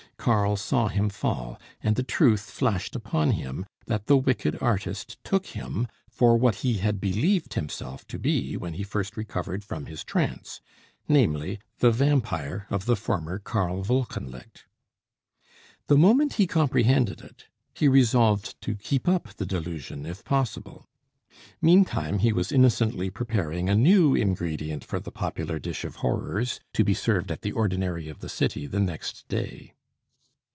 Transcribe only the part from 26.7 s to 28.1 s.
to be served at the ordinary